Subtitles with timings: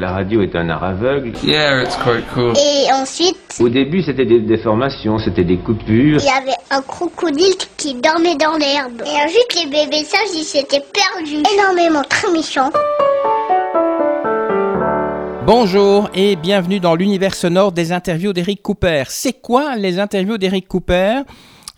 [0.00, 1.32] La radio est un art aveugle.
[1.42, 2.52] Yeah, it's quite cool.
[2.56, 6.20] Et ensuite, Au début, c'était des déformations, c'était des coupures.
[6.20, 9.02] il y avait un crocodile qui dormait dans l'herbe.
[9.04, 11.42] Et ensuite, les bébés sages, ils s'étaient perdus.
[11.52, 12.70] Énormément, très méchants.
[15.44, 19.02] Bonjour et bienvenue dans l'univers sonore des interviews d'Eric Cooper.
[19.08, 21.22] C'est quoi les interviews d'Eric Cooper?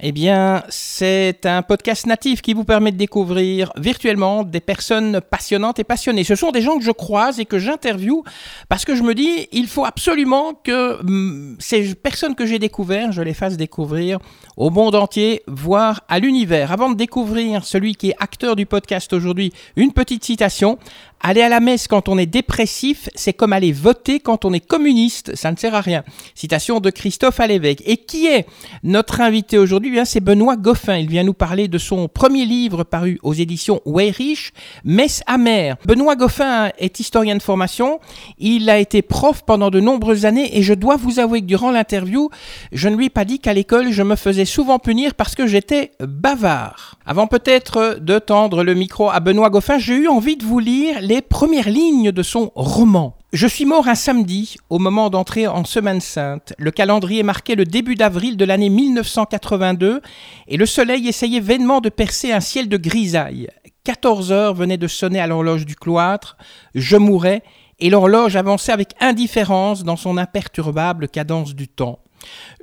[0.03, 5.79] Eh bien, c'est un podcast natif qui vous permet de découvrir virtuellement des personnes passionnantes
[5.79, 6.25] et passionnées.
[6.25, 8.23] Ce sont des gens que je croise et que j'interviewe
[8.71, 13.13] parce que je me dis, il faut absolument que hum, ces personnes que j'ai découvertes,
[13.13, 14.19] je les fasse découvrir
[14.57, 16.73] au monde entier, voire à l'univers.
[16.73, 20.79] Avant de découvrir celui qui est acteur du podcast aujourd'hui, une petite citation.
[21.23, 24.67] Aller à la messe quand on est dépressif, c'est comme aller voter quand on est
[24.67, 26.03] communiste, ça ne sert à rien.
[26.35, 27.83] Citation de Christophe Alévèque.
[27.85, 28.47] Et qui est
[28.85, 29.91] notre invité aujourd'hui?
[29.91, 30.97] Bien, C'est Benoît Goffin.
[30.97, 35.77] Il vient nous parler de son premier livre paru aux éditions Weyrich, Messe amère.
[35.85, 38.01] Benoît Goffin est historien de formation.
[38.39, 41.71] Il a été prof pendant de nombreuses années et je dois vous avouer que durant
[41.71, 42.31] l'interview,
[42.73, 45.47] je ne lui ai pas dit qu'à l'école, je me faisais souvent punir parce que
[45.47, 46.97] j'étais bavard.
[47.05, 51.10] Avant peut-être de tendre le micro à Benoît Goffin, j'ai eu envie de vous lire
[51.11, 53.17] les premières lignes de son roman.
[53.33, 56.53] Je suis mort un samedi, au moment d'entrer en Semaine Sainte.
[56.57, 60.03] Le calendrier marquait le début d'avril de l'année 1982
[60.47, 63.49] et le soleil essayait vainement de percer un ciel de grisaille.
[63.83, 66.37] 14 heures venaient de sonner à l'horloge du cloître.
[66.77, 67.43] Je mourais
[67.81, 71.99] et l'horloge avançait avec indifférence dans son imperturbable cadence du temps.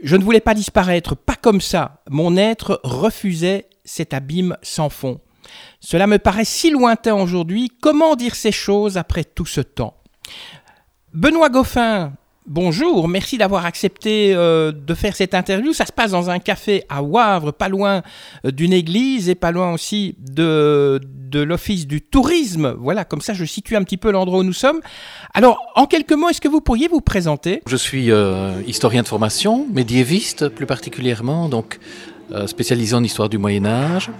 [0.02, 2.02] Je ne voulais pas disparaître, pas comme ça.
[2.09, 5.20] Mon être refusait cet abîme sans fond.
[5.80, 9.95] Cela me paraît si lointain aujourd'hui, comment dire ces choses après tout ce temps?
[11.14, 12.14] Benoît Goffin,
[12.45, 15.73] bonjour, merci d'avoir accepté euh, de faire cette interview.
[15.73, 18.03] Ça se passe dans un café à Wavre, pas loin
[18.45, 22.75] euh, d'une église et pas loin aussi de, de l'office du tourisme.
[22.80, 24.81] Voilà, comme ça je situe un petit peu l'endroit où nous sommes.
[25.34, 27.62] Alors, en quelques mots, est-ce que vous pourriez vous présenter?
[27.68, 31.80] Je suis euh, historien de formation, médiéviste plus particulièrement, donc
[32.45, 34.12] spécialisé en histoire du Moyen Âge.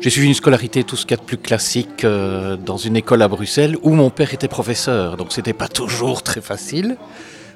[0.00, 2.96] J'ai suivi une scolarité tout ce qu'il y a de plus classique euh, dans une
[2.96, 6.96] école à Bruxelles où mon père était professeur, donc c'était pas toujours très facile.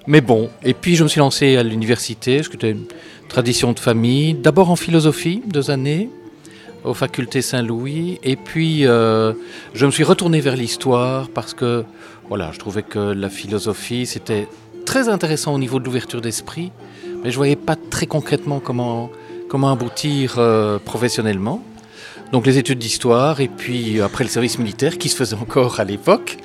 [0.06, 2.86] Mais bon, et puis je me suis lancé à l'université, ce qui était une
[3.28, 6.10] tradition de famille, d'abord en philosophie, deux années,
[6.84, 9.34] aux facultés Saint-Louis, et puis euh,
[9.74, 11.84] je me suis retourné vers l'histoire parce que
[12.28, 14.48] voilà, je trouvais que la philosophie c'était
[14.86, 16.72] très intéressant au niveau de l'ouverture d'esprit,
[17.22, 19.10] mais je voyais pas très concrètement comment,
[19.48, 21.62] comment aboutir euh, professionnellement.
[22.32, 25.84] Donc les études d'histoire et puis après le service militaire qui se faisait encore à
[25.84, 26.36] l'époque,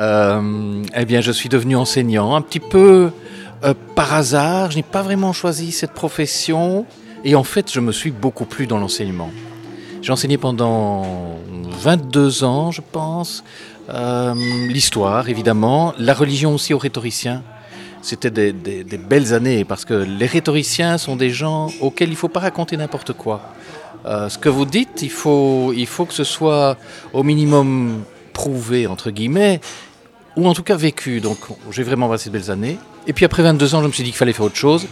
[0.00, 3.10] euh, eh bien je suis devenu enseignant un petit peu
[3.64, 4.70] euh, par hasard.
[4.72, 6.84] Je n'ai pas vraiment choisi cette profession
[7.24, 9.30] et en fait je me suis beaucoup plu dans l'enseignement.
[10.02, 11.38] J'ai enseigné pendant
[11.80, 13.44] 22 ans, je pense,
[13.90, 14.34] euh,
[14.68, 17.42] l'histoire évidemment, la religion aussi aux rhétoriciens.
[18.02, 22.16] C'était des- des belles années parce que les rhétoriciens sont des gens auxquels il ne
[22.16, 23.42] faut pas raconter n'importe quoi.
[24.06, 26.76] Euh, ce que vous dites, il faut, il faut que ce soit
[27.12, 28.02] au minimum
[28.32, 29.60] prouvé, entre guillemets,
[30.36, 31.20] ou en tout cas vécu.
[31.20, 31.38] Donc
[31.70, 32.78] j'ai vraiment passé de belles années.
[33.06, 34.86] Et puis après 22 ans, je me suis dit qu'il fallait faire autre chose.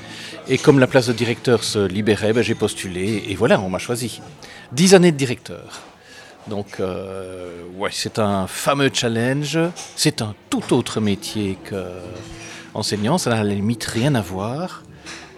[0.48, 3.24] Et comme la place de directeur se libérait, ben, j'ai postulé.
[3.28, 4.20] Et voilà, on m'a choisi.
[4.72, 5.82] 10 années de directeur.
[6.48, 9.58] Donc euh, ouais, c'est un fameux challenge.
[9.96, 11.84] C'est un tout autre métier que
[12.74, 13.18] enseignant.
[13.18, 14.82] Ça n'a à la limite rien à voir.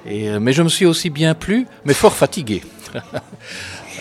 [0.07, 2.63] Et, euh, mais je me suis aussi bien plu, mais fort fatigué.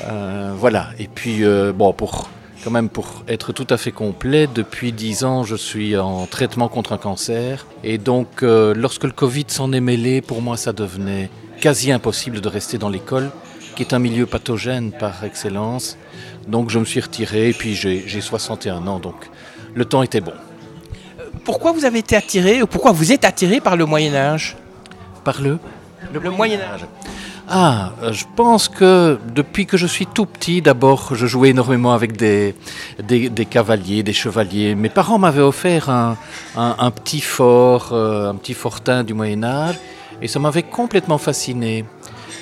[0.08, 0.92] Euh, voilà.
[0.98, 2.30] Et puis, euh, bon, pour
[2.64, 6.68] quand même pour être tout à fait complet, depuis 10 ans, je suis en traitement
[6.68, 7.66] contre un cancer.
[7.84, 11.30] Et donc, euh, lorsque le Covid s'en est mêlé, pour moi, ça devenait
[11.62, 13.30] quasi impossible de rester dans l'école,
[13.76, 15.98] qui est un milieu pathogène par excellence.
[16.48, 19.30] Donc, je me suis retiré, et puis j'ai j'ai 61 ans, donc
[19.74, 20.34] le temps était bon.
[21.46, 24.58] Pourquoi vous avez été attiré, ou pourquoi vous êtes attiré par le Moyen Âge?
[25.24, 25.60] Par le
[26.14, 26.86] Le, Moyen Âge.
[27.48, 31.94] Ah, euh, je pense que depuis que je suis tout petit, d'abord, je jouais énormément
[31.94, 32.56] avec des,
[33.04, 34.76] des, cavaliers, des chevaliers.
[34.76, 36.18] Mes parents m'avaient offert un,
[36.56, 39.76] un, un petit fort, euh, un petit fortin du Moyen Âge,
[40.22, 41.86] et ça m'avait complètement fasciné.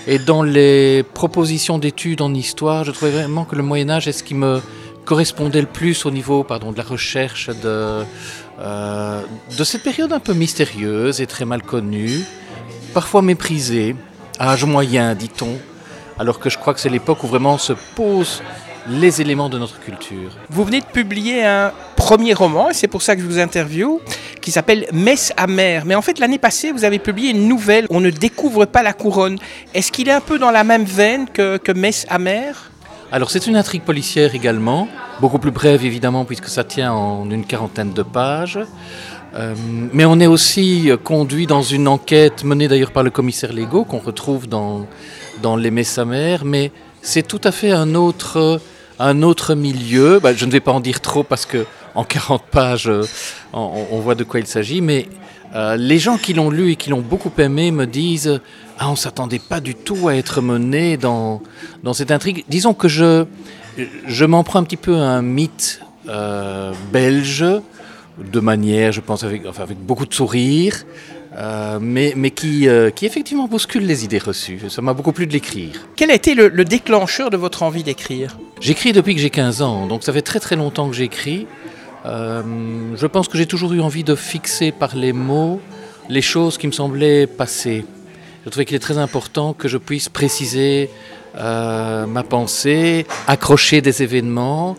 [0.08, 4.14] Et dans les propositions d'études en histoire, je trouvais vraiment que le Moyen Âge est
[4.14, 4.62] ce qui me
[5.08, 8.04] correspondait le plus au niveau pardon, de la recherche de,
[8.60, 9.22] euh,
[9.58, 12.24] de cette période un peu mystérieuse et très mal connue,
[12.94, 13.96] parfois méprisée,
[14.40, 15.58] âge moyen, dit-on,
[16.20, 18.42] alors que je crois que c'est l'époque où vraiment se posent
[18.90, 20.32] les éléments de notre culture.
[20.50, 24.00] Vous venez de publier un premier roman, et c'est pour ça que je vous interviewe,
[24.42, 25.86] qui s'appelle Messe amère.
[25.86, 28.94] Mais en fait, l'année passée, vous avez publié une nouvelle, On ne découvre pas la
[28.94, 29.38] couronne.
[29.74, 32.72] Est-ce qu'il est un peu dans la même veine que, que Messe amère?
[33.10, 34.90] Alors c'est une intrigue policière également,
[35.22, 38.60] beaucoup plus brève évidemment puisque ça tient en une quarantaine de pages.
[39.36, 39.54] Euh,
[39.94, 44.00] mais on est aussi conduit dans une enquête menée d'ailleurs par le commissaire Lego qu'on
[44.00, 44.88] retrouve dans,
[45.42, 46.72] dans Les Messamères, mais
[47.02, 48.62] c'est tout à fait un autre,
[49.00, 50.20] un autre milieu.
[50.20, 53.04] Bah, je ne vais pas en dire trop parce que en 40 pages, euh,
[53.54, 55.08] on, voit de quoi il s'agit, mais
[55.56, 58.40] euh, les gens qui l'ont lu et qui l'ont beaucoup aimé me disent
[58.80, 61.42] ah, on s'attendait pas du tout à être mené dans,
[61.84, 62.46] dans cette intrigue.
[62.50, 63.26] Disons que je,
[64.06, 65.82] je m'en prends un petit peu à un mythe
[66.94, 67.44] belge
[68.24, 70.86] de manière, je pense, avec, enfin, avec beaucoup de sourire,
[71.38, 74.60] euh, mais, mais qui, euh, qui effectivement bouscule les idées reçues.
[74.70, 75.88] Ça m'a beaucoup plu de l'écrire.
[75.96, 78.38] Quel a été le, déclencheur de votre envie d'écrire?
[78.60, 81.46] J'écris depuis que j'ai 15 ans, donc ça fait très très longtemps que j'écris.
[82.06, 82.42] Euh,
[82.96, 85.60] je pense que j'ai toujours eu envie de fixer par les mots
[86.10, 87.86] les choses qui me semblaient passer.
[88.46, 90.90] Je trouvais qu'il est très important que je puisse préciser
[91.36, 94.76] ma pensée, accrocher des événements,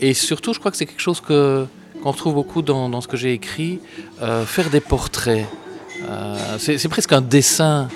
[0.00, 1.66] et surtout je crois que c'est quelque chose que
[2.06, 3.80] qu'on retrouve beaucoup dans, ce que j'ai écrit,
[4.22, 5.44] euh, faire des portraits.
[6.08, 7.88] Euh, c'est presque un dessin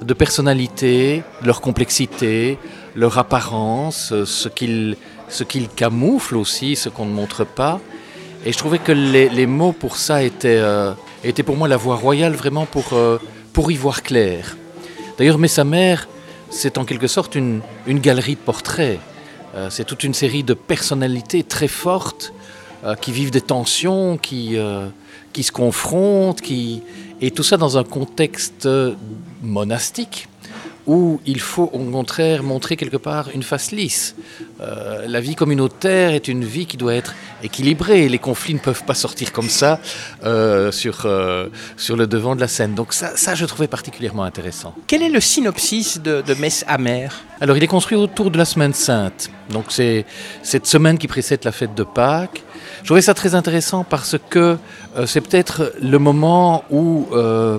[0.00, 2.58] de personnalité, leur complexité,
[2.94, 4.96] leur apparence, ce qu'ils
[5.48, 7.80] qu camouflent aussi, ce qu'on ne montre pas.
[8.44, 10.92] Et je trouvais que les, mots pour ça étaient, euh,
[11.24, 12.96] étaient, pour moi la voie royale vraiment pour,
[13.52, 14.56] pour y voir clair.
[15.18, 16.06] D'ailleurs, Mais sa mère,
[16.50, 19.00] c'est en quelque sorte une, une galerie de portraits.
[19.70, 22.65] c'est toute une série de personnalités très fortes euh,
[23.00, 24.88] qui vivent des tensions, qui, euh,
[25.32, 26.82] qui se confrontent, qui...
[27.20, 28.68] et tout ça dans un contexte
[29.42, 30.28] monastique
[30.86, 34.14] où il faut au contraire montrer quelque part une face lisse.
[34.60, 37.12] Euh, la vie communautaire est une vie qui doit être
[37.42, 38.08] équilibrée.
[38.08, 39.80] Les conflits ne peuvent pas sortir comme ça
[40.70, 41.06] sur,
[41.76, 42.74] sur le devant de la scène.
[42.74, 44.74] Donc ça, ça, je trouvais particulièrement intéressant.
[44.86, 47.20] Quel est le synopsis de, de Messe amère?
[47.40, 49.28] Alors il est construit autour de la semaine sainte.
[49.50, 50.06] Donc c'est
[50.44, 52.44] cette semaine qui précède la fête de Pâques.
[52.86, 54.58] Je trouvais ça très intéressant parce que
[54.96, 57.58] euh, c'est peut-être le moment où euh,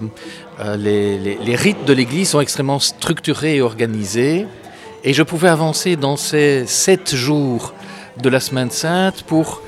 [0.62, 4.48] euh, les, rites de l'Église sont extrêmement structurés et organisés.
[5.04, 7.74] Et je pouvais avancer dans ces sept jours
[8.24, 9.62] de la semaine sainte pour,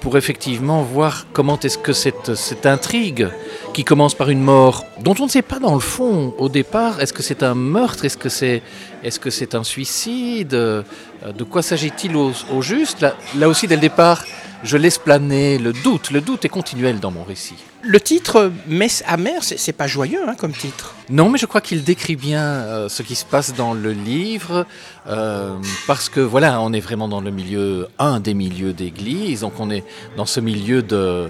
[0.00, 3.28] pour effectivement voir comment est-ce que cette, cette intrigue
[3.72, 7.00] qui commence par une mort dont on ne sait pas dans le fond au départ,
[7.00, 8.62] est-ce que c'est un meurtre, est-ce que c'est
[9.04, 13.02] est -ce c'est un suicide, de quoi s'agit-il au, juste?
[13.02, 14.24] Là, là aussi dès le départ,
[14.62, 16.10] je laisse planer le doute.
[16.10, 17.56] Le doute est continuel dans mon récit.
[17.82, 20.94] Le titre Messe amère, c'est pas joyeux hein, comme titre.
[21.10, 24.66] Non, mais je crois qu'il décrit bien euh, ce qui se passe dans le livre,
[25.06, 25.54] euh,
[25.86, 29.70] parce que voilà, on est vraiment dans le milieu, un des milieux d'église, donc on
[29.70, 29.84] est
[30.16, 31.28] dans ce milieu euh,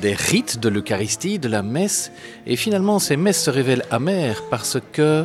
[0.00, 2.12] des rites de l'Eucharistie, de la messe,
[2.46, 5.24] et finalement ces messes se révèlent amères parce que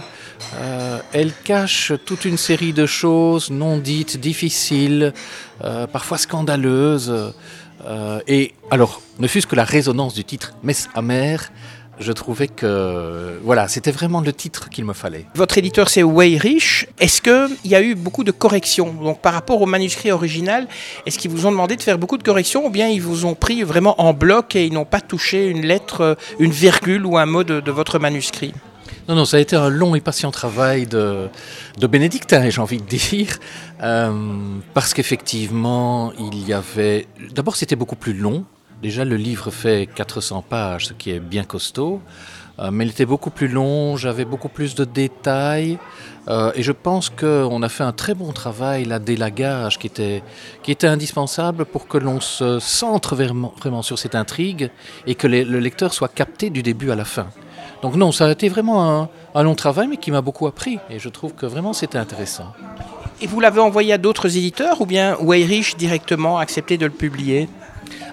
[1.13, 5.13] elles cachent toute une série de choses non dites, difficiles,
[5.93, 7.33] parfois scandaleuses.
[7.85, 11.51] Euh, et alors, ne fût-ce que la résonance du titre Messe amère,
[11.99, 15.25] je trouvais que voilà, c'était vraiment le titre qu'il me fallait.
[15.35, 16.87] Votre éditeur c'est Weyrich.
[16.99, 18.93] Est-ce qu'il y a eu beaucoup de corrections?
[18.93, 20.67] Donc par rapport au manuscrit original,
[21.05, 23.35] est-ce qu'ils vous ont demandé de faire beaucoup de corrections ou bien ils vous ont
[23.35, 27.25] pris vraiment en bloc et ils n'ont pas touché une lettre, une virgule ou un
[27.25, 28.53] mot de votre manuscrit?
[29.07, 31.27] Non, non, ça a été un long et patient travail de,
[31.79, 33.39] de bénédictin, j'ai envie de dire,
[33.81, 34.11] euh,
[34.73, 37.07] parce qu'effectivement, il y avait...
[37.33, 38.45] D'abord, c'était beaucoup plus long.
[38.81, 41.99] Déjà, le livre fait 400 pages, ce qui est bien costaud,
[42.59, 45.79] euh, mais il était beaucoup plus long, j'avais beaucoup plus de détails,
[46.27, 50.21] euh, et je pense qu'on a fait un très bon travail, là, d'élagage, qui était,
[50.61, 54.69] qui était indispensable pour que l'on se centre vraiment, vraiment sur cette intrigue
[55.07, 57.27] et que le lecteur soit capté du début à la fin.
[57.81, 60.77] Donc non, ça a été vraiment un, long travail, mais qui m'a beaucoup appris.
[60.89, 62.53] Et je trouve que vraiment c'était intéressant.
[63.21, 66.91] Et vous l'avez envoyé à d'autres éditeurs ou bien Weyrich directement a accepté de le
[66.91, 67.49] publier?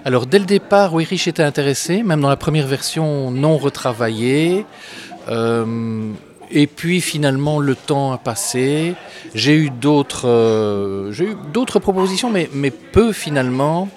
[0.05, 4.65] Alors dès le départ, Weyrich était intéressé, même dans la première version non retravaillée.
[5.27, 6.11] Euh,
[6.51, 8.95] et puis finalement, le temps a passé.
[9.35, 13.87] J'ai eu d'autres, euh, j'ai eu d'autres propositions, mais, mais peu finalement.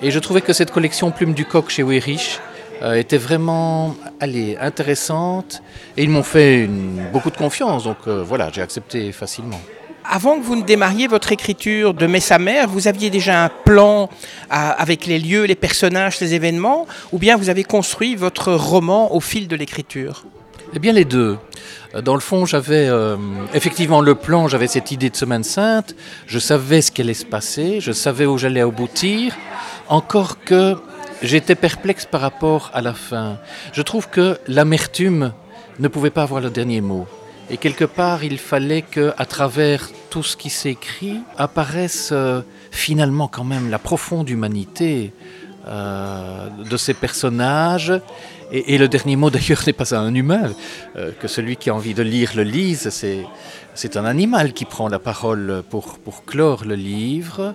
[0.00, 2.40] Et je trouvais que cette collection Plume du Coq chez Weyrich
[2.82, 5.62] euh, était vraiment allez, intéressante
[5.96, 6.68] et ils m'ont fait
[7.12, 7.84] beaucoup de confiance.
[7.84, 9.60] Donc euh, voilà, j'ai accepté facilement.
[10.04, 14.10] Avant que vous ne démarriez votre écriture de Messe mère, vous aviez déjà un plan
[14.50, 19.20] avec les lieux, les personnages, les événements, ou bien vous avez construit votre roman au
[19.20, 20.24] fil de l'écriture?
[20.74, 21.38] Eh bien les deux.
[21.94, 22.90] Euh, dans le fond, j'avais
[23.54, 25.94] effectivement le plan, j'avais cette idée de Semaine Sainte,
[26.26, 29.36] je savais ce qui allait se passer, je savais où j'allais aboutir,
[29.88, 30.74] encore que
[31.22, 33.38] J'étais perplexe par rapport à la fin.
[33.72, 35.32] Je trouve que l'amertume
[35.78, 37.06] ne pouvait pas avoir le dernier mot.
[37.48, 42.40] Et quelque part, il fallait que, à travers tout ce qui s'écrit, apparaisse euh,
[42.72, 45.12] finalement quand même la profonde humanité
[45.64, 47.92] de ces personnages.
[48.50, 50.50] Et, le dernier mot d'ailleurs n'est pas un humain,
[51.20, 52.88] que celui qui a envie de lire le lise,
[53.74, 57.54] c'est un animal qui prend la parole pour, pour clore le livre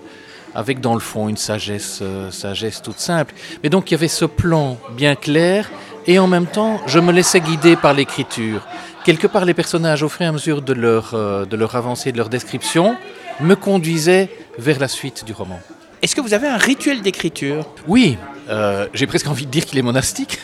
[0.58, 3.34] avec dans le fond une sagesse, sagesse toute simple.
[3.64, 5.70] Mais donc il y avait ce plan bien clair
[6.08, 8.66] et en même temps, je me laissais guider par l'écriture.
[9.04, 12.14] Quelque part, les personnages, au fur et à mesure de leur, euh, de leur avancée,
[12.14, 12.96] de leur description,
[13.42, 15.60] me conduisaient vers la suite du roman.
[16.02, 17.66] Est-ce que vous avez un rituel d'écriture?
[17.88, 18.18] Oui,
[18.50, 20.40] euh, j'ai presque envie de dire qu'il est monastique.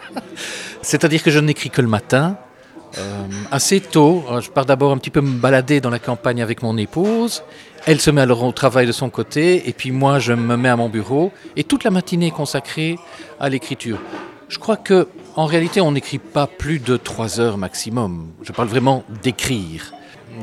[0.82, 2.36] C'est-à-dire que je n'écris que le matin,
[2.98, 4.24] euh, assez tôt.
[4.40, 7.42] Je pars d'abord un petit peu me balader dans la campagne avec mon épouse.
[7.86, 10.68] Elle se met alors au travail de son côté, et puis moi je me mets
[10.68, 12.96] à mon bureau, et toute la matinée est consacrée
[13.40, 13.98] à l'écriture.
[14.48, 18.28] Je crois que en réalité, on n'écrit pas plus de trois heures maximum.
[18.42, 19.94] Je parle vraiment d'écrire.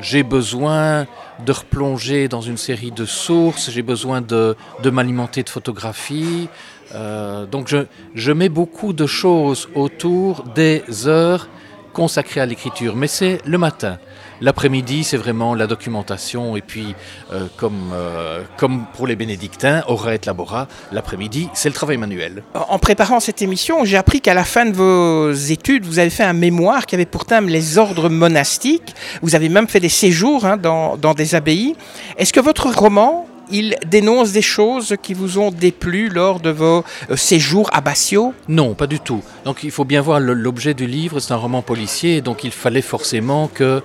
[0.01, 1.05] J'ai besoin
[1.45, 6.49] de replonger dans une série de sources, j'ai besoin de, m'alimenter de photographies.
[6.95, 7.73] Euh, donc
[8.15, 11.47] je mets beaucoup de choses autour des heures
[11.93, 13.97] consacrées à l'écriture, mais c'est le matin.
[14.41, 16.55] L'après-midi, c'est vraiment la documentation.
[16.55, 16.95] Et puis,
[17.33, 22.43] euh, comme, euh, comme pour les bénédictins, aura et labora, l'après-midi, c'est le travail manuel.
[22.53, 26.23] En préparant cette émission, j'ai appris qu'à la fin de vos études, vous avez fait
[26.23, 28.95] un mémoire qui avait pour thème les ordres monastiques.
[29.21, 31.75] Vous avez même fait des séjours hein, dans, dans des abbayes.
[32.17, 36.83] Est-ce que votre roman il dénonce des choses qui vous ont déplu lors de vos
[37.09, 39.23] euh, séjours abbatiaux Non, pas du tout.
[39.45, 42.81] Donc il faut bien voir l'objet du livre, c'est un roman policier, donc il fallait
[42.81, 43.81] forcément que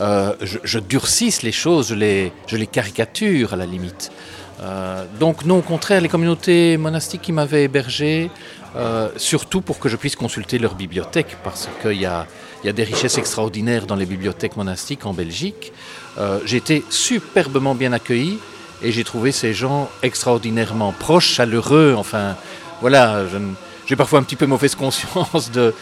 [0.00, 4.10] euh, je, durcisse les choses, je les, je les caricature à la limite.
[4.60, 8.30] Euh, donc non, au contraire, les communautés monastiques qui m'avaient hébergé,
[9.16, 12.28] surtout pour que je puisse consulter leur bibliothèque, parce qu'il y a,
[12.62, 15.72] y a des richesses extraordinaires dans les bibliothèques monastiques en Belgique.
[16.44, 18.38] J'ai été superbement bien accueilli
[18.82, 21.94] et j'ai trouvé ces gens extraordinairement proches, chaleureux.
[21.96, 22.36] Enfin,
[22.80, 23.24] voilà,
[23.86, 25.74] j'ai parfois un petit peu mauvaise conscience de,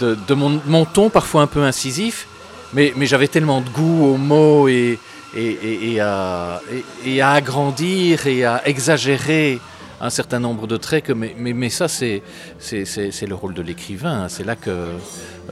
[0.00, 2.26] de, mon, ton, parfois un peu incisif,
[2.72, 4.98] mais, mais j'avais tellement de goût aux mots et,
[5.34, 6.60] et, et, à,
[7.04, 9.60] et, à, agrandir et à exagérer
[10.00, 12.22] un certain nombre de traits que mais, mais, ça c'est
[12.60, 14.88] le rôle de l'écrivain c'est là que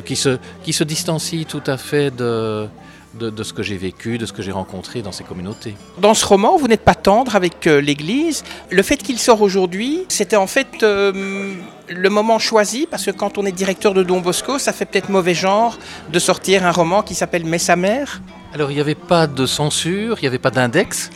[0.05, 2.67] qui se qui se distancie tout à fait de
[3.15, 5.75] de, ce que j'ai vécu, de ce que j'ai rencontré dans ces communautés.
[5.99, 8.45] Dans ce roman, vous n'êtes pas tendre avec euh, l'Église.
[8.71, 11.55] Le fait qu'il sort aujourd'hui, c'était en fait euh,
[11.89, 15.09] le moment choisi, parce que quand on est directeur de Don Bosco, ça fait peut-être
[15.09, 15.79] mauvais genre
[16.13, 18.21] de sortir un roman qui s'appelle Messa mère.
[18.55, 21.11] Alors il n'y avait pas de censure, il n'y avait pas d'index.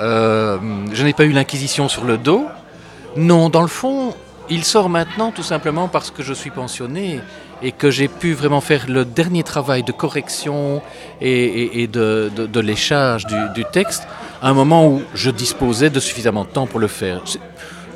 [0.00, 0.58] Euh,
[0.92, 2.46] je n'ai pas eu l'inquisition sur le dos.
[3.16, 4.14] Non, dans le fond,
[4.50, 7.20] il sort maintenant tout simplement parce que je suis pensionné
[7.62, 10.82] et que j'ai pu vraiment faire le dernier travail de correction
[11.20, 14.06] et, de, de, léchage du, texte
[14.42, 17.22] à un moment où je disposais de suffisamment de temps pour le faire.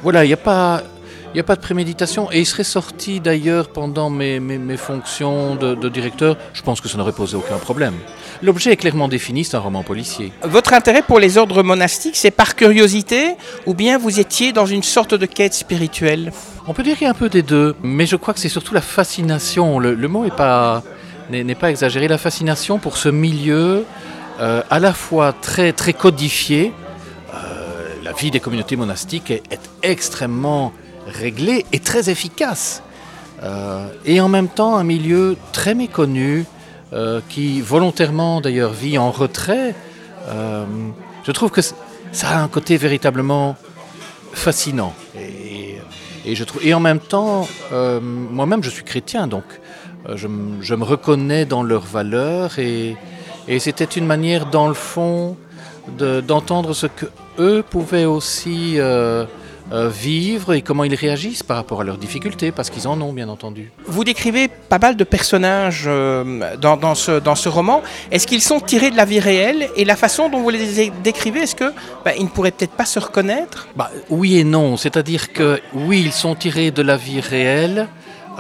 [0.03, 0.83] Voilà, il n'y a pas...
[1.33, 5.55] Il n'y a pas de préméditation et il serait sorti d'ailleurs pendant mes, mes, fonctions
[5.55, 6.37] de, de, directeur.
[6.53, 7.95] Je pense que ça n'aurait posé aucun problème.
[8.43, 10.33] L'objet est clairement défini, c'est un roman policier.
[10.43, 14.83] Votre intérêt pour les ordres monastiques, c'est par curiosité ou bien vous étiez dans une
[14.83, 16.33] sorte de quête spirituelle?
[16.67, 18.49] On peut dire qu'il y a un peu des deux, mais je crois que c'est
[18.49, 19.79] surtout la fascination.
[19.79, 20.83] Le, mot n'est pas,
[21.31, 22.09] n'est pas exagéré.
[22.09, 23.85] La fascination pour ce milieu
[24.41, 26.73] euh, à la fois très, très codifié.
[27.35, 30.73] Euh, la vie des communautés monastiques est, extrêmement
[31.11, 32.83] réglée et très efficace.
[33.43, 36.45] Euh, et en même temps un milieu très méconnu,
[36.93, 39.75] euh, qui volontairement d'ailleurs vit en retrait,
[40.29, 40.65] euh,
[41.25, 43.57] je trouve que ça a un côté véritablement
[44.33, 44.95] fascinant.
[45.17, 49.45] Et, je trouve, et en même temps, moi-même je suis chrétien, donc
[50.15, 52.95] je, me reconnais dans leurs valeurs et,
[53.49, 55.37] et c'était une manière dans le fond
[55.99, 57.07] d'entendre ce que
[57.39, 58.79] eux pouvaient aussi
[59.73, 63.13] euh, vivre et comment ils réagissent par rapport à leurs difficultés, parce qu'ils en ont
[63.13, 63.71] bien entendu.
[63.87, 67.81] Vous décrivez pas mal de personnages euh, dans, ce, dans ce roman.
[68.11, 71.43] Est-ce qu'ils sont tirés de la vie réelle et la façon dont vous les décrivez,
[71.43, 71.73] est-ce qu'ils
[72.05, 73.69] bah, ne pourraient peut-être pas se reconnaître?
[73.77, 77.87] Bah, Oui et non, c'est-à-dire que oui, ils sont tirés de la vie réelle.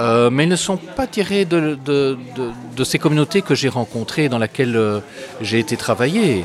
[0.00, 2.16] Euh, mais ils ne sont pas tirés de, de,
[2.76, 5.02] de, ces communautés que j'ai rencontrées, dans lesquelles
[5.42, 6.44] j'ai été travailler.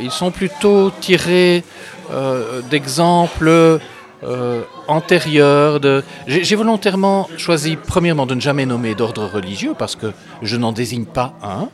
[0.00, 1.64] ils sont plutôt tirés
[2.10, 3.80] euh, d'exemples
[4.22, 5.80] euh, antérieurs.
[6.26, 11.06] J'ai volontairement choisi, premièrement, de ne jamais nommer d'ordre religieux parce que je n'en désigne
[11.06, 11.68] pas un.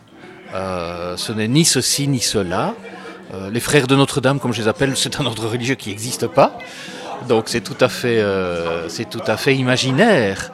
[0.54, 2.74] Euh, ce n'est ni ceci ni cela.
[3.52, 6.58] les frères de Notre-Dame, comme je les appelle, c'est un ordre religieux qui n'existe pas.
[7.28, 8.24] Donc c'est tout à fait,
[8.88, 10.50] c'est tout à fait imaginaire.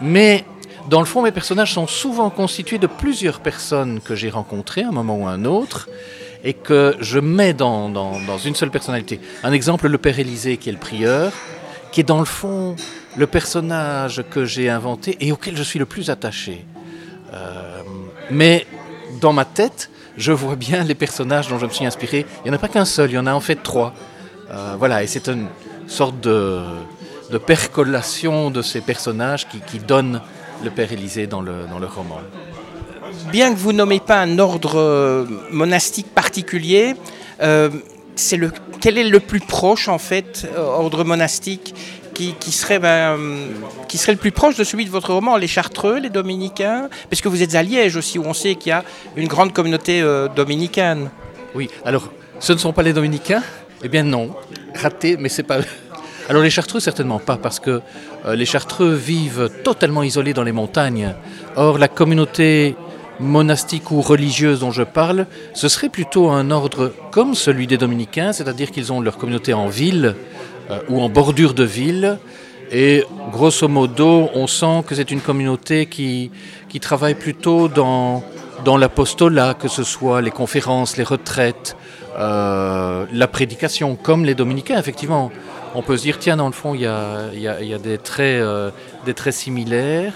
[0.00, 0.44] mais
[0.88, 4.88] dans le fond, mes personnages sont souvent constitués de plusieurs personnes que j'ai rencontrées à
[4.88, 5.88] un moment ou à un autre
[6.44, 9.20] et que je mets dans, dans, une seule personnalité.
[9.44, 11.32] Un exemple, le Père Élisée, qui est le prieur,
[11.92, 12.76] qui est dans le fond
[13.16, 16.64] le personnage que j'ai inventé et auquel je suis le plus attaché.
[17.32, 17.82] Euh,
[18.30, 18.66] mais
[19.20, 22.26] dans ma tête, je vois bien les personnages dont je me suis inspiré.
[22.40, 23.94] Il n'y en a pas qu'un seul, il y en a en fait trois.
[24.50, 25.46] Euh, voilà, et c'est une
[25.86, 26.60] sorte de,
[27.46, 30.20] percolation de ces personnages qui, qui donne
[30.62, 32.20] le Père Élisée dans le roman.
[33.32, 36.94] Bien que vous nommez pas un ordre euh, monastique particulier,
[37.40, 37.70] euh,
[38.32, 41.74] le, quel est le plus proche en fait, euh, ordre monastique
[42.12, 43.18] qui, serait, ben,
[43.88, 46.90] qui serait le plus proche de celui de votre roman, les Chartreux, les Dominicains?
[47.08, 48.84] Parce que vous êtes à Liège aussi, où on sait qu'il y a
[49.16, 50.04] une grande communauté
[50.36, 51.10] dominicaine.
[51.54, 53.42] Oui, alors ce ne sont pas les Dominicains?
[53.82, 54.36] Eh bien non,
[54.74, 55.60] raté, mais c'est pas.
[56.28, 57.80] Alors les Chartreux, certainement pas, parce que
[58.28, 61.14] les Chartreux vivent totalement isolés dans les montagnes.
[61.56, 62.76] Or, la communauté
[63.22, 68.32] monastique ou religieuse dont je parle, ce serait plutôt un ordre comme celui des dominicains,
[68.32, 70.16] c'est-à-dire qu'ils ont leur communauté en ville
[70.70, 72.18] euh, ou en bordure de ville.
[72.70, 76.30] Et grosso modo, on sent que c'est une communauté qui,
[76.68, 78.24] qui travaille plutôt dans,
[78.64, 81.76] dans l'apostolat, que ce soit les conférences, les retraites,
[82.18, 85.30] euh, la prédication, comme les dominicains, effectivement.
[85.74, 88.42] On peut se dire, tiens, dans le fond, il y a, y a, des, traits,
[88.42, 88.70] euh,
[89.06, 90.14] des traits similaires.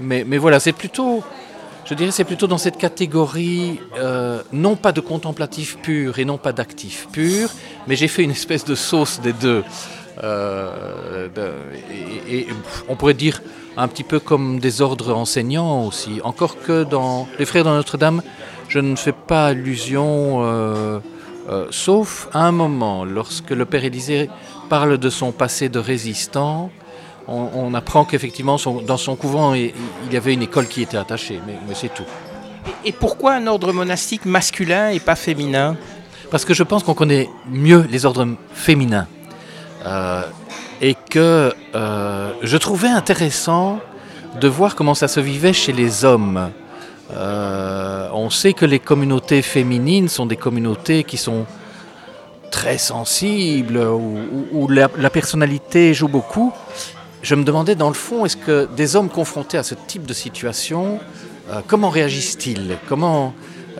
[0.00, 1.22] Mais, mais voilà, c'est plutôt,
[1.84, 6.38] je dirais, c'est plutôt dans cette catégorie, euh, non pas de contemplatif pur et non
[6.38, 7.50] pas d'actif pur,
[7.86, 9.62] mais j'ai fait une espèce de sauce des deux.
[10.22, 11.50] Euh, de,
[12.30, 12.46] et,
[12.88, 13.42] on pourrait dire
[13.76, 16.20] un petit peu comme des ordres enseignants aussi.
[16.22, 18.22] Encore que dans les Frères de Notre-Dame,
[18.68, 21.00] je ne fais pas allusion, euh,
[21.70, 24.30] sauf à un moment, lorsque le Père Élisée
[24.68, 26.70] parle de son passé de résistant.
[27.26, 29.72] On, on apprend qu'effectivement, dans son couvent, il,
[30.10, 32.04] y avait une école qui était attachée, mais, mais c'est tout.
[32.84, 35.76] Et pourquoi un ordre monastique masculin et pas féminin?
[36.30, 39.06] Parce que je pense qu'on connaît mieux les ordres féminins.
[39.86, 40.22] Euh,
[40.80, 43.78] et que euh, je trouvais intéressant
[44.40, 46.50] de voir comment ça se vivait chez les hommes.
[47.12, 51.46] Euh, on sait que les communautés féminines sont des communautés qui sont
[52.50, 56.52] très sensibles, où, où la, la, personnalité joue beaucoup.
[57.24, 60.12] Je me demandais dans le fond, est-ce que des hommes confrontés à ce type de
[60.12, 61.00] situation,
[61.50, 62.76] euh, comment réagissent-ils?
[62.86, 63.32] Comment,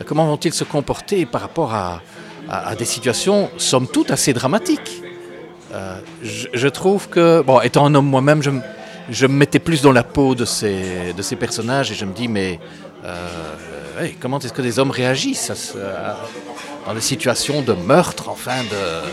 [0.07, 2.01] comment vont-ils se comporter par rapport à,
[2.75, 5.03] des situations, somme toute, assez dramatiques?
[5.75, 8.49] Euh, je, trouve que, bon, étant un homme moi-même, je,
[9.11, 12.13] je, me mettais plus dans la peau de ces, de ces personnages et je me
[12.13, 12.59] dis, mais
[13.03, 15.75] euh, comment est-ce que des hommes réagissent
[16.87, 19.07] dans des situations de meurtre, enfin, de,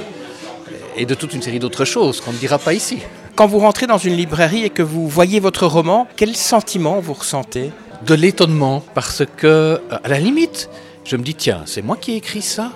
[0.97, 3.01] et de toute une série d'autres choses qu'on ne dira pas ici?
[3.43, 7.15] Quand vous rentrez dans une librairie et que vous voyez votre roman, quel sentiment vous
[7.15, 7.73] ressentez?
[8.07, 10.71] De l'étonnement, parce que, à la limite,
[11.05, 12.71] je me dis, tiens, c'est moi qui ai écrit ça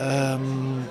[0.00, 0.36] euh,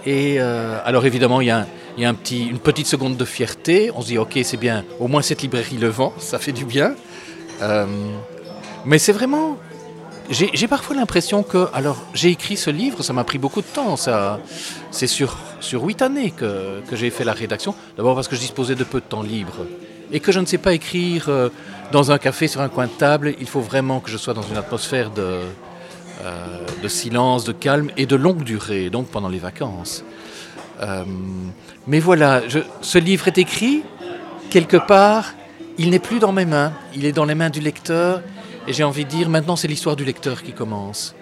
[0.06, 3.92] et euh, alors évidemment, il y a, y une petite seconde de fierté.
[3.94, 6.64] On se dit, ok, c'est bien, au moins cette librairie le vend, ça fait du
[6.64, 6.96] bien.
[7.62, 7.86] Euh,
[8.86, 9.58] mais c'est vraiment...
[10.32, 11.68] J'ai parfois l'impression que...
[11.74, 13.96] Alors, j'ai écrit ce livre, ça m'a pris beaucoup de temps.
[14.90, 17.76] C'est sur, sur 8 années que, que j'ai fait la rédaction.
[17.98, 19.66] D'abord parce que je disposais de peu de temps libre.
[20.14, 21.50] Et que je ne sais pas écrire euh,
[21.92, 23.36] dans un café, sur un coin de table.
[23.42, 25.40] Il faut vraiment que je sois dans une atmosphère de,
[26.24, 30.06] euh, de silence, de calme et de longue durée, donc pendant les vacances.
[30.82, 31.04] Euh,
[31.88, 32.42] mais voilà,
[32.82, 33.84] ce livre est écrit,
[34.50, 35.34] quelque part,
[35.78, 38.22] il n'est plus dans mes mains, il est dans les mains du lecteur,
[38.68, 41.16] et j'ai envie de dire, maintenant c'est l'histoire du lecteur qui commence.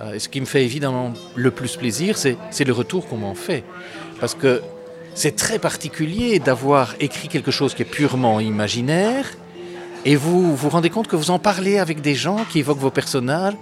[0.00, 3.34] Euh, et ce qui me fait évidemment le plus plaisir, c'est le retour qu'on m'en
[3.34, 3.64] fait.
[4.20, 4.62] Parce que
[5.14, 9.26] c'est très particulier d'avoir écrit quelque chose qui est purement imaginaire,
[10.04, 12.90] et vous vous rendez compte que vous en parlez avec des gens qui évoquent vos
[12.90, 13.54] personnages,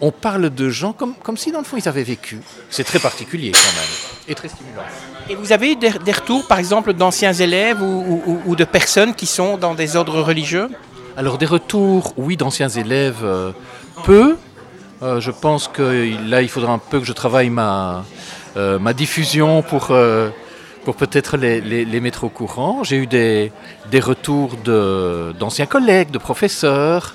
[0.00, 2.40] on parle de gens comme, si dans le fond ils avaient vécu.
[2.70, 3.90] C'est très particulier quand même
[4.26, 4.82] et très stimulant.
[5.30, 9.56] Et vous avez eu des, retours par exemple d'anciens élèves ou, de personnes qui sont
[9.58, 10.68] dans des ordres religieux?
[11.14, 13.52] Alors des retours, oui, d'anciens élèves, euh,
[14.04, 14.36] peu.
[15.02, 18.04] Euh, je pense que là il faudra un peu que je travaille ma,
[18.56, 22.82] euh, diffusion pour, peut-être les, mettre au courant.
[22.82, 23.52] J'ai eu des,
[24.00, 24.56] retours
[25.38, 27.14] d'anciens collègues, de professeurs.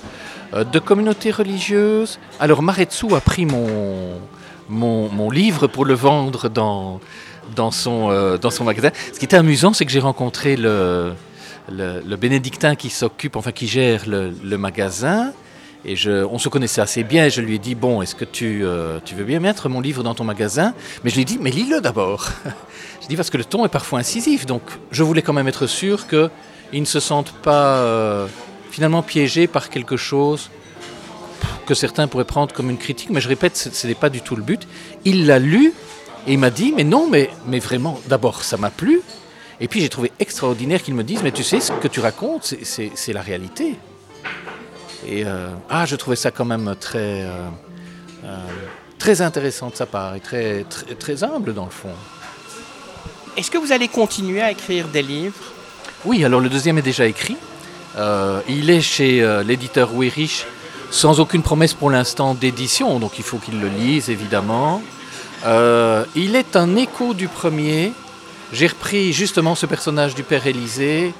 [0.54, 2.18] De communautés religieuses.
[2.40, 7.00] Alors Maretsu a pris mon, livre pour le vendre dans,
[7.70, 8.90] son, dans son magasin.
[9.12, 11.12] Ce qui était amusant, c'est que j'ai rencontré le,
[11.70, 15.32] le, bénédictin qui s'occupe, enfin qui gère le, magasin.
[15.84, 18.64] Et on se connaissait assez bien et je lui ai dit, bon, est-ce que tu,
[18.64, 20.74] euh, tu veux bien mettre mon livre dans ton magasin?
[21.04, 22.28] Mais je lui ai dit, mais lis-le d'abord.
[23.02, 25.66] je dis parce que le ton est parfois incisif, donc je voulais quand même être
[25.66, 27.76] sûr qu'ils ne se sentent pas...
[27.76, 28.26] Euh,
[28.70, 30.50] finalement piégé par quelque chose
[31.66, 34.36] que certains pourraient prendre comme une critique, mais je répète, ce n'est pas du tout
[34.36, 34.66] le but.
[35.04, 35.72] Il l'a lu
[36.26, 39.02] et il m'a dit, mais non, mais vraiment, d'abord, ça m'a plu.
[39.60, 42.54] Et puis j'ai trouvé extraordinaire qu'il me dise, mais tu sais, ce que tu racontes,
[42.62, 43.76] c'est la réalité.
[45.06, 47.48] Et euh, ah, je trouvais ça quand même très, euh,
[48.24, 48.36] euh,
[48.98, 51.90] très intéressant de sa part et très, très, très humble dans le fond.
[53.36, 55.52] Est-ce que vous allez continuer à écrire des livres?
[56.04, 57.36] Oui, alors le deuxième est déjà écrit.
[58.48, 60.46] il est chez l'éditeur Weirich
[60.90, 64.82] sans aucune promesse pour l'instant d'édition, donc il faut qu'il le lise évidemment.
[65.44, 67.92] il est un écho du premier.
[68.52, 71.12] J'ai repris justement ce personnage du père Élysée,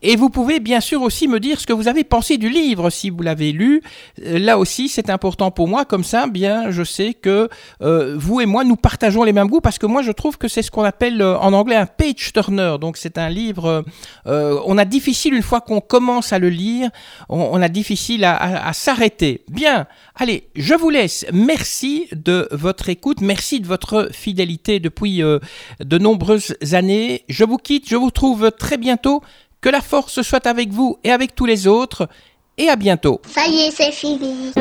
[0.00, 2.88] Et vous pouvez bien sûr aussi me dire ce que vous avez pensé du livre
[2.88, 3.82] si vous l'avez lu.
[4.24, 5.84] Euh, là aussi, c'est important pour moi.
[5.84, 7.48] Comme ça, bien, je sais que
[7.82, 10.46] euh, vous et moi, nous partageons les mêmes goûts parce que moi, je trouve que
[10.46, 12.76] c'est ce qu'on appelle en anglais un page turner.
[12.80, 13.84] Donc, c'est un livre.
[14.24, 16.90] on a difficile une fois qu'on commence à le lire,
[17.28, 19.42] on, a difficile à s'arrêter.
[19.48, 19.86] Bien.
[20.14, 21.26] Allez, je vous laisse.
[21.32, 23.20] Merci de votre écoute.
[23.20, 27.24] Merci de votre fidélité depuis de nombreuses années.
[27.28, 27.88] Je vous quitte.
[27.88, 29.22] Je vous retrouve très bientôt
[29.60, 32.08] que la force soit avec vous et avec tous les autres,
[32.56, 33.20] et à bientôt.
[33.26, 34.52] Ça y est, c'est fini.